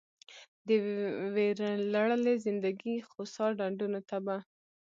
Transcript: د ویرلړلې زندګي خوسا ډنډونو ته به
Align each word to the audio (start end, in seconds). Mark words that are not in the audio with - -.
د 0.67 0.69
ویرلړلې 1.35 2.33
زندګي 2.45 2.95
خوسا 3.09 3.45
ډنډونو 3.57 3.99
ته 4.09 4.17
به 4.25 4.37